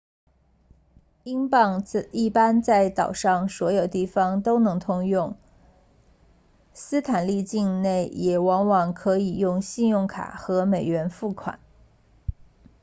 [1.25, 5.37] 英镑一般在岛上所有地方都通用
[6.73, 11.59] 斯坦利境内也往往可以用信用卡和美元付款